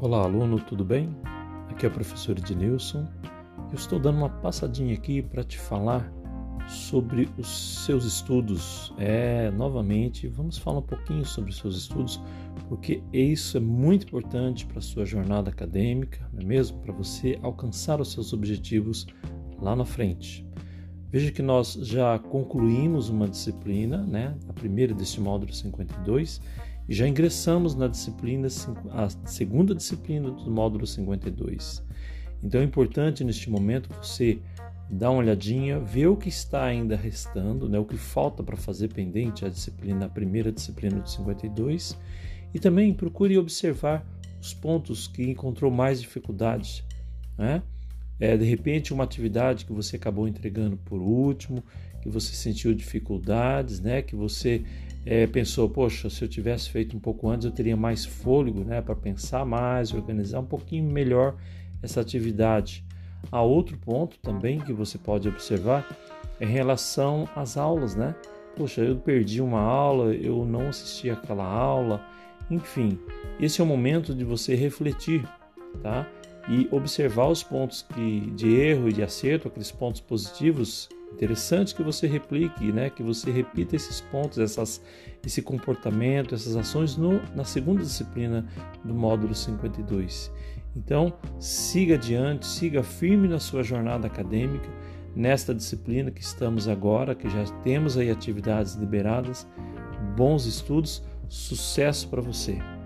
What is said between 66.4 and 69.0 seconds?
em relação às aulas, né? Poxa, eu